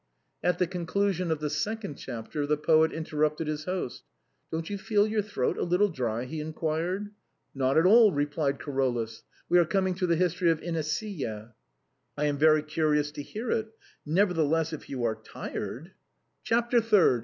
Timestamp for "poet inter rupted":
2.57-3.45